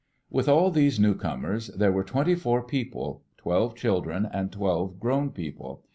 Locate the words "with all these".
0.31-0.99